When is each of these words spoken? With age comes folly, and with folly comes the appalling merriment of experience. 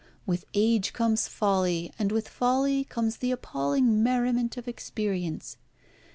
With 0.25 0.45
age 0.55 0.93
comes 0.93 1.27
folly, 1.27 1.93
and 1.99 2.11
with 2.11 2.27
folly 2.27 2.85
comes 2.85 3.17
the 3.17 3.29
appalling 3.29 4.01
merriment 4.01 4.57
of 4.57 4.67
experience. 4.67 5.57